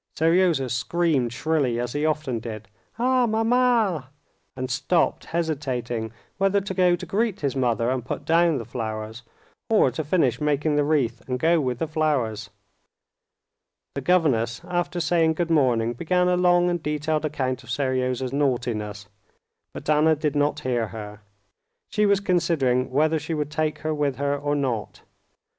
Seryozha 0.15 0.67
screamed 0.71 1.31
shrilly, 1.31 1.79
as 1.79 1.93
he 1.93 2.07
often 2.07 2.39
did, 2.39 2.67
"Ah, 2.97 3.27
mamma!" 3.27 4.09
and 4.55 4.71
stopped, 4.71 5.25
hesitating 5.25 6.11
whether 6.39 6.59
to 6.59 6.73
go 6.73 6.95
to 6.95 7.05
greet 7.05 7.41
his 7.41 7.55
mother 7.55 7.91
and 7.91 8.03
put 8.03 8.25
down 8.25 8.57
the 8.57 8.65
flowers, 8.65 9.21
or 9.69 9.91
to 9.91 10.03
finish 10.03 10.41
making 10.41 10.75
the 10.75 10.83
wreath 10.83 11.21
and 11.29 11.37
go 11.37 11.59
with 11.61 11.77
the 11.77 11.85
flowers. 11.85 12.49
The 13.93 14.01
governess, 14.01 14.61
after 14.67 14.99
saying 14.99 15.33
good 15.35 15.51
morning, 15.51 15.93
began 15.93 16.27
a 16.27 16.35
long 16.35 16.67
and 16.67 16.81
detailed 16.81 17.25
account 17.25 17.63
of 17.63 17.69
Seryozha's 17.69 18.33
naughtiness, 18.33 19.05
but 19.71 19.87
Anna 19.87 20.15
did 20.15 20.35
not 20.35 20.61
hear 20.61 20.87
her; 20.87 21.21
she 21.89 22.07
was 22.07 22.19
considering 22.19 22.89
whether 22.89 23.19
she 23.19 23.35
would 23.35 23.51
take 23.51 23.77
her 23.85 23.93
with 23.93 24.15
her 24.15 24.35
or 24.35 24.55
not. 24.55 25.03